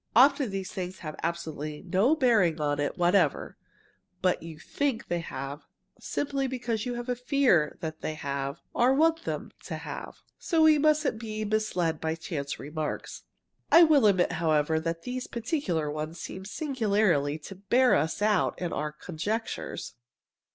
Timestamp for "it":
2.79-2.97